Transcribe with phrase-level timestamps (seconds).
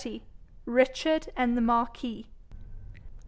[0.65, 2.23] RICHARD AND THE MARQUIS.